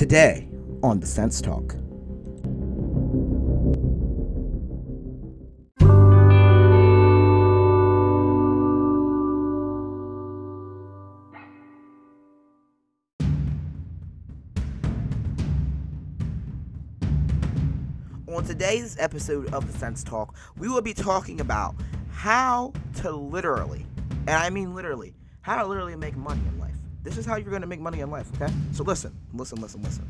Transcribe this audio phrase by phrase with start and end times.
[0.00, 0.48] Today
[0.82, 1.74] on the Sense Talk.
[18.26, 21.74] On today's episode of the Sense Talk, we will be talking about
[22.10, 22.72] how
[23.02, 23.84] to literally,
[24.26, 25.12] and I mean literally,
[25.42, 26.40] how to literally make money.
[27.02, 28.52] This is how you're going to make money in life, okay?
[28.72, 30.06] So listen, listen, listen, listen.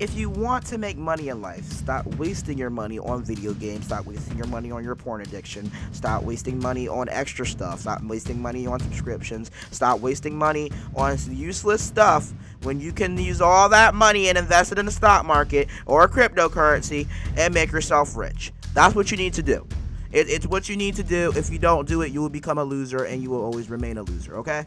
[0.00, 3.86] If you want to make money in life, stop wasting your money on video games,
[3.86, 8.02] stop wasting your money on your porn addiction, stop wasting money on extra stuff, stop
[8.02, 12.32] wasting money on subscriptions, stop wasting money on useless stuff
[12.62, 16.08] when you can use all that money and invest it in the stock market or
[16.08, 17.06] cryptocurrency
[17.36, 18.52] and make yourself rich.
[18.74, 19.64] That's what you need to do.
[20.10, 21.32] It, it's what you need to do.
[21.36, 23.98] If you don't do it, you will become a loser and you will always remain
[23.98, 24.66] a loser, okay?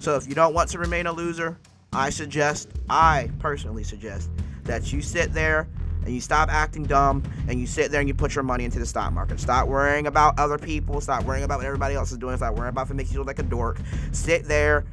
[0.00, 1.58] So if you don't want to remain a loser,
[1.92, 4.30] I suggest, I personally suggest,
[4.64, 5.68] that you sit there
[6.04, 8.78] and you stop acting dumb and you sit there and you put your money into
[8.78, 9.38] the stock market.
[9.38, 11.02] Stop worrying about other people.
[11.02, 12.34] Stop worrying about what everybody else is doing.
[12.38, 13.78] Stop worrying about if it makes you look like a dork.
[14.12, 14.86] Sit there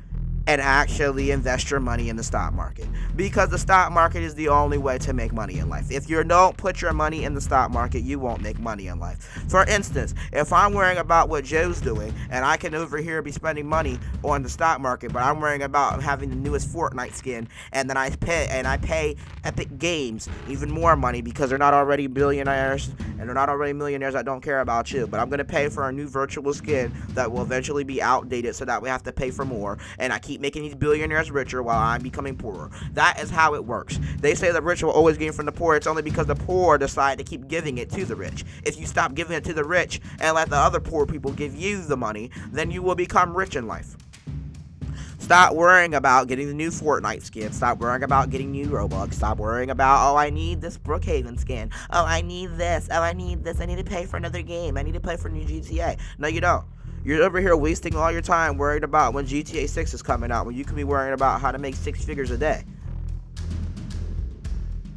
[0.47, 4.47] and actually invest your money in the stock market because the stock market is the
[4.47, 5.91] only way to make money in life.
[5.91, 8.99] If you don't put your money in the stock market, you won't make money in
[8.99, 9.17] life.
[9.49, 13.31] For instance, if I'm worrying about what Joe's doing and I can over here be
[13.31, 17.49] spending money on the stock market, but I'm worrying about having the newest Fortnite skin
[17.73, 21.73] and then I pay and I pay Epic Games even more money because they're not
[21.73, 25.39] already billionaires and they're not already millionaires I don't care about you, but I'm going
[25.39, 28.87] to pay for a new virtual skin that will eventually be outdated so that we
[28.87, 32.01] have to pay for more and I keep keep making these billionaires richer while I'm
[32.01, 32.69] becoming poorer.
[32.93, 33.99] That is how it works.
[34.19, 35.75] They say the rich will always gain from the poor.
[35.75, 38.45] It's only because the poor decide to keep giving it to the rich.
[38.63, 41.55] If you stop giving it to the rich and let the other poor people give
[41.55, 43.97] you the money, then you will become rich in life.
[45.17, 47.51] Stop worrying about getting the new Fortnite skin.
[47.51, 49.15] Stop worrying about getting new Robux.
[49.15, 51.71] Stop worrying about, oh, I need this Brookhaven skin.
[51.89, 52.87] Oh, I need this.
[52.91, 53.59] Oh, I need this.
[53.59, 54.77] I need to pay for another game.
[54.77, 55.97] I need to play for new GTA.
[56.19, 56.63] No, you don't.
[57.07, 60.45] You're over here wasting all your time worried about when GTA 6 is coming out
[60.45, 62.65] when you can be worrying about how to make six figures a day.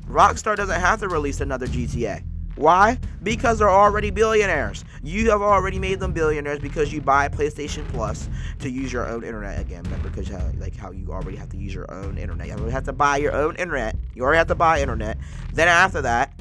[0.09, 2.25] Rockstar doesn't have to release another GTA.
[2.57, 2.99] Why?
[3.23, 4.85] Because they're already billionaires.
[5.05, 8.29] You have already made them billionaires because you buy PlayStation Plus
[8.59, 9.85] to use your own internet again.
[9.85, 12.49] Remember, because how, like how you already have to use your own internet.
[12.49, 13.95] You already have to buy your own internet.
[14.17, 15.17] You already have to buy internet.
[15.53, 16.33] Then after that,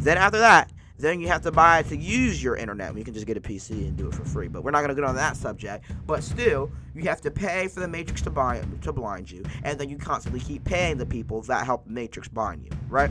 [0.00, 2.96] then after that, then you have to buy to use your internet.
[2.96, 4.48] You can just get a PC and do it for free.
[4.48, 5.84] But we're not going to get on that subject.
[6.06, 9.78] But still, you have to pay for the Matrix to buy to blind you, and
[9.78, 13.10] then you constantly keep paying the people that help the Matrix blind you, right?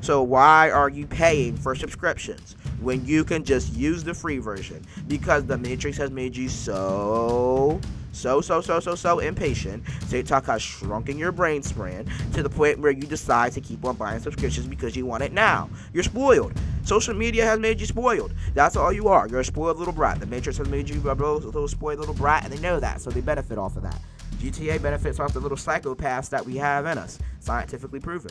[0.00, 4.84] So why are you paying for subscriptions when you can just use the free version?
[5.08, 7.80] Because the Matrix has made you so
[8.18, 9.84] so, so, so, so, so impatient.
[10.10, 13.94] TikTok has shrunken your brain span to the point where you decide to keep on
[13.94, 15.70] buying subscriptions because you want it now.
[15.92, 16.52] You're spoiled.
[16.88, 18.32] Social media has made you spoiled.
[18.54, 19.28] That's all you are.
[19.28, 20.20] You're a spoiled little brat.
[20.20, 23.10] The Matrix has made you a little spoiled little brat, and they know that, so
[23.10, 24.00] they benefit off of that.
[24.38, 28.30] GTA benefits off the little psychopaths that we have in us, scientifically proven.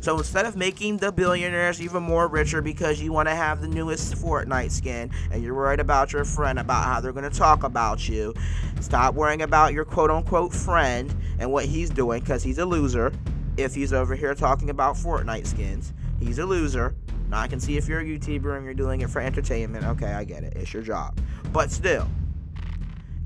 [0.00, 3.68] So instead of making the billionaires even more richer because you want to have the
[3.68, 7.62] newest Fortnite skin and you're worried about your friend about how they're going to talk
[7.62, 8.34] about you,
[8.82, 13.14] stop worrying about your quote unquote friend and what he's doing because he's a loser.
[13.56, 16.94] If he's over here talking about Fortnite skins, he's a loser.
[17.30, 19.84] Now I can see if you're a YouTuber and you're doing it for entertainment.
[19.86, 20.54] Okay, I get it.
[20.56, 21.18] It's your job.
[21.52, 22.08] But still,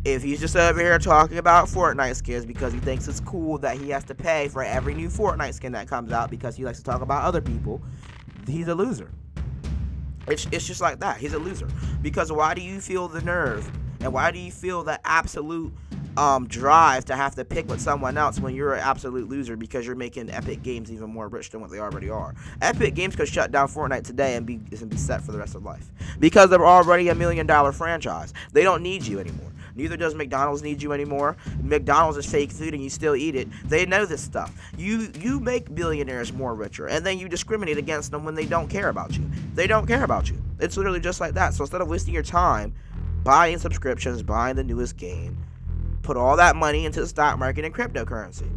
[0.05, 3.79] if he's just over here talking about Fortnite skins because he thinks it's cool that
[3.79, 6.79] he has to pay for every new Fortnite skin that comes out because he likes
[6.79, 7.81] to talk about other people,
[8.47, 9.11] he's a loser.
[10.29, 11.17] It's, it's just like that.
[11.17, 11.69] He's a loser.
[12.03, 13.71] Because why do you feel the nerve
[14.01, 15.73] and why do you feel the absolute
[16.17, 19.87] um, drive to have to pick with someone else when you're an absolute loser because
[19.87, 22.35] you're making Epic Games even more rich than what they already are.
[22.63, 25.55] Epic Games could shut down Fortnite today and be and be set for the rest
[25.55, 28.33] of life because they're already a million dollar franchise.
[28.53, 29.51] They don't need you anymore.
[29.77, 31.37] Neither does McDonald's need you anymore.
[31.61, 33.49] McDonald's is fake food and you still eat it.
[33.65, 34.55] They know this stuff.
[34.77, 38.69] You you make billionaires more richer and then you discriminate against them when they don't
[38.69, 39.29] care about you.
[39.55, 40.41] They don't care about you.
[40.61, 41.55] It's literally just like that.
[41.55, 42.75] So instead of wasting your time
[43.25, 45.37] buying subscriptions, buying the newest game,
[46.05, 48.49] put all that money into the stock market and cryptocurrency.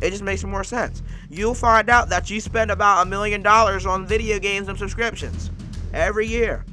[0.00, 1.02] It just makes more sense.
[1.28, 5.50] You'll find out that you spend about a million dollars on video games and subscriptions
[5.92, 6.64] every year.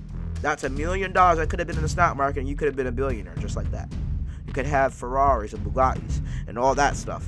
[0.41, 2.67] That's a million dollars that could have been in the stock market and you could
[2.67, 3.91] have been a billionaire just like that.
[4.45, 7.25] You could have Ferraris and Bugattis and all that stuff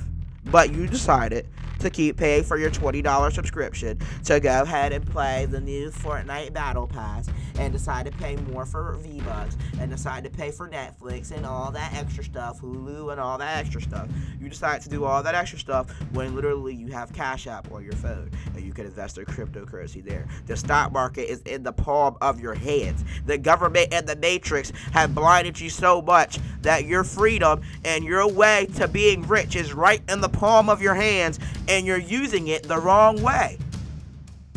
[0.50, 1.46] but you decided
[1.78, 6.52] to keep paying for your $20 subscription to go ahead and play the new Fortnite
[6.52, 7.28] Battle Pass
[7.58, 11.70] and decide to pay more for V-Bucks and decide to pay for Netflix and all
[11.70, 14.08] that extra stuff, Hulu and all that extra stuff.
[14.40, 17.84] You decide to do all that extra stuff when literally you have Cash App on
[17.84, 20.26] your phone and you can invest in cryptocurrency there.
[20.46, 23.04] The stock market is in the palm of your hands.
[23.26, 28.28] The government and the matrix have blinded you so much that your freedom and your
[28.28, 31.38] way to being rich is right in the palm of your hands
[31.68, 33.58] and you're using it the wrong way.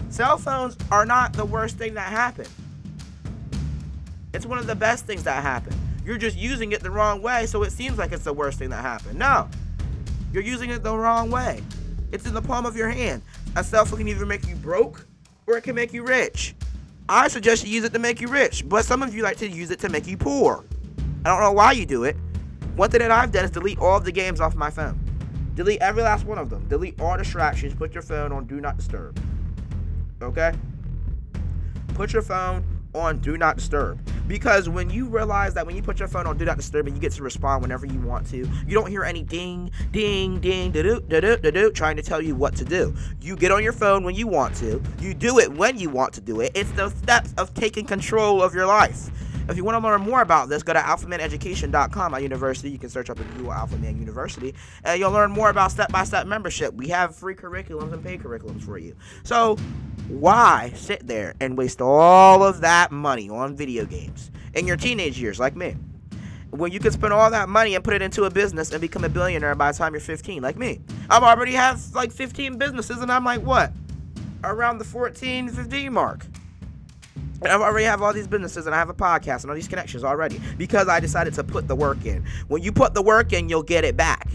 [0.09, 2.49] Cell phones are not the worst thing that happened.
[4.33, 5.75] It's one of the best things that happened.
[6.05, 8.69] You're just using it the wrong way, so it seems like it's the worst thing
[8.69, 9.17] that happened.
[9.17, 9.49] No,
[10.33, 11.63] you're using it the wrong way.
[12.11, 13.21] It's in the palm of your hand.
[13.55, 15.05] A cell phone can either make you broke
[15.47, 16.55] or it can make you rich.
[17.07, 19.47] I suggest you use it to make you rich, but some of you like to
[19.47, 20.63] use it to make you poor.
[21.25, 22.15] I don't know why you do it.
[22.75, 24.99] One thing that I've done is delete all of the games off my phone.
[25.59, 26.65] Delete every last one of them.
[26.69, 27.73] Delete all distractions.
[27.73, 29.21] Put your phone on do not disturb.
[30.21, 30.53] Okay?
[31.95, 32.63] Put your phone
[32.95, 33.99] on do not disturb.
[34.25, 36.95] Because when you realize that when you put your phone on do not disturb and
[36.95, 40.71] you get to respond whenever you want to, you don't hear any ding, ding, ding,
[40.71, 42.95] da do, da do, da do, trying to tell you what to do.
[43.19, 46.13] You get on your phone when you want to, you do it when you want
[46.13, 46.53] to do it.
[46.55, 49.09] It's those steps of taking control of your life.
[49.49, 52.69] If you want to learn more about this, go to alphamaneducation.com, my university.
[52.69, 54.53] You can search up in Google Alphaman University,
[54.83, 56.75] and you'll learn more about step by step membership.
[56.75, 58.95] We have free curriculums and paid curriculums for you.
[59.23, 59.55] So,
[60.07, 65.19] why sit there and waste all of that money on video games in your teenage
[65.19, 65.75] years, like me?
[66.51, 69.03] when you can spend all that money and put it into a business and become
[69.03, 70.81] a billionaire by the time you're 15, like me.
[71.07, 73.71] I've already have like 15 businesses and I'm like, what?
[74.43, 76.25] Around the 14, 15 mark.
[77.43, 80.03] I already have all these businesses and I have a podcast and all these connections
[80.03, 82.25] already because I decided to put the work in.
[82.47, 84.27] When you put the work in, you'll get it back.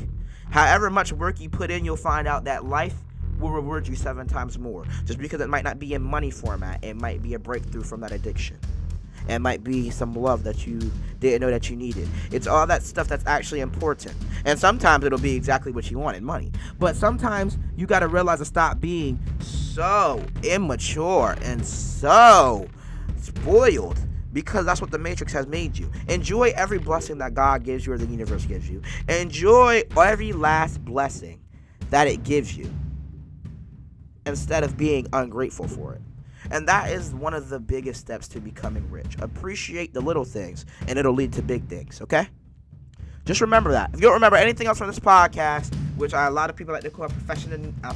[0.51, 2.95] However much work you put in, you'll find out that life
[3.39, 4.85] will reward you seven times more.
[5.05, 8.01] Just because it might not be in money format, it might be a breakthrough from
[8.01, 8.59] that addiction.
[9.29, 10.79] It might be some love that you
[11.21, 12.09] didn't know that you needed.
[12.31, 14.15] It's all that stuff that's actually important.
[14.45, 16.53] And sometimes it'll be exactly what you wanted money.
[16.79, 22.69] But sometimes you got to realize to stop being so immature and so
[23.45, 23.99] spoiled
[24.33, 25.91] because that's what the matrix has made you.
[26.09, 28.81] Enjoy every blessing that God gives you or the universe gives you.
[29.09, 31.41] Enjoy every last blessing
[31.91, 32.73] that it gives you
[34.27, 36.01] instead of being ungrateful for it.
[36.51, 39.17] And that is one of the biggest steps to becoming rich.
[39.21, 42.29] Appreciate the little things and it'll lead to big things, okay?
[43.27, 43.91] Just remember that.
[43.91, 46.73] If you don't remember anything else from this podcast, which I, a lot of people
[46.73, 47.95] like to call a professional, uh,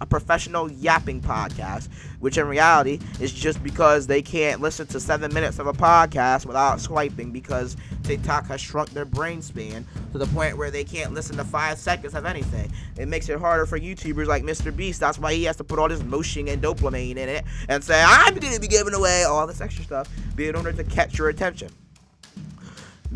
[0.00, 1.88] a professional yapping podcast,
[2.20, 6.46] which in reality is just because they can't listen to seven minutes of a podcast
[6.46, 11.14] without swiping because TikTok has shrunk their brain span to the point where they can't
[11.14, 12.70] listen to five seconds of anything.
[12.96, 14.74] It makes it harder for YouTubers like Mr.
[14.74, 15.00] Beast.
[15.00, 18.02] That's why he has to put all this motion and dopamine in it and say,
[18.06, 20.08] I'm going to be giving away all this extra stuff
[20.38, 21.70] in order to catch your attention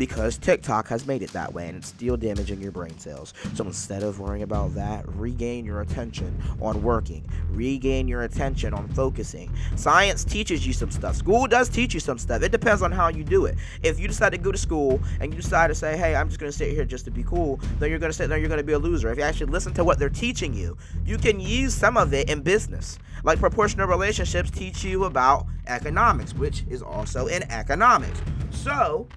[0.01, 3.35] because TikTok has made it that way and it's still damaging your brain cells.
[3.53, 8.87] So instead of worrying about that, regain your attention on working, regain your attention on
[8.95, 9.53] focusing.
[9.75, 12.41] Science teaches you some stuff, school does teach you some stuff.
[12.41, 13.59] It depends on how you do it.
[13.83, 16.39] If you decide to go to school and you decide to say, hey, I'm just
[16.39, 18.49] going to sit here just to be cool, then you're going to sit there, you're
[18.49, 19.11] going to be a loser.
[19.11, 20.75] If you actually listen to what they're teaching you,
[21.05, 22.97] you can use some of it in business.
[23.23, 28.19] Like proportional relationships teach you about economics, which is also in economics.
[28.49, 29.07] So,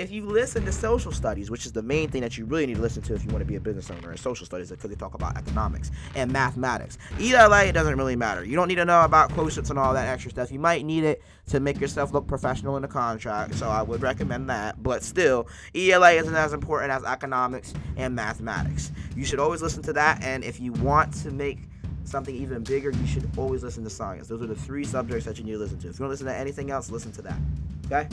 [0.00, 2.76] if you listen to social studies, which is the main thing that you really need
[2.76, 4.88] to listen to if you want to be a business owner, is social studies because
[4.88, 6.96] they talk about economics and mathematics.
[7.20, 8.42] ELA it doesn't really matter.
[8.42, 10.50] You don't need to know about quotients and all that extra stuff.
[10.50, 14.00] You might need it to make yourself look professional in the contract, so I would
[14.00, 14.82] recommend that.
[14.82, 18.92] But still, ELA isn't as important as economics and mathematics.
[19.14, 21.58] You should always listen to that, and if you want to make
[22.04, 24.28] something even bigger, you should always listen to science.
[24.28, 25.88] Those are the three subjects that you need to listen to.
[25.88, 27.38] If you want to listen to anything else, listen to that.
[27.86, 28.08] Okay?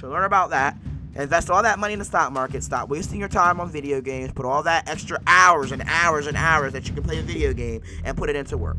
[0.00, 0.76] So learn about that.
[1.18, 2.62] Invest all that money in the stock market.
[2.62, 4.32] Stop wasting your time on video games.
[4.32, 7.52] Put all that extra hours and hours and hours that you can play a video
[7.52, 8.76] game and put it into work.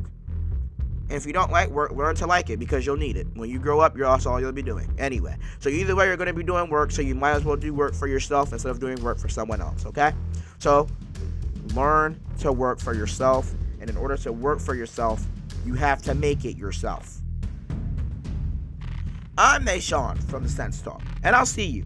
[1.09, 3.27] And if you don't like work, learn to like it because you'll need it.
[3.33, 4.89] When you grow up, you're also all you'll be doing.
[4.97, 7.57] Anyway, so either way, you're going to be doing work, so you might as well
[7.57, 10.13] do work for yourself instead of doing work for someone else, okay?
[10.59, 10.87] So
[11.73, 13.51] learn to work for yourself.
[13.81, 15.25] And in order to work for yourself,
[15.65, 17.19] you have to make it yourself.
[19.37, 21.85] I'm Naishon from the Sense Talk, and I'll see you